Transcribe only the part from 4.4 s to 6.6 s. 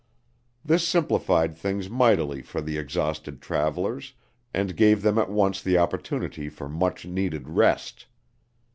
and gave them at once the opportunity